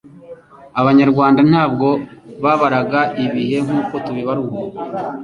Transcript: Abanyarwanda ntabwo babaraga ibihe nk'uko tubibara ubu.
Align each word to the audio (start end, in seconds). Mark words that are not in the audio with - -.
Abanyarwanda 0.81 1.39
ntabwo 1.49 1.87
babaraga 2.43 3.01
ibihe 3.25 3.57
nk'uko 3.65 3.93
tubibara 4.05 4.39
ubu. 4.45 4.59